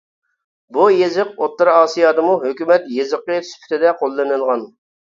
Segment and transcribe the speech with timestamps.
[0.77, 4.71] بۇ يېزىق ئوتتۇرا ئاسىيادىمۇ ھۆكۈمەت يېزىقى سۈپىتىدە قوللىنىلغان.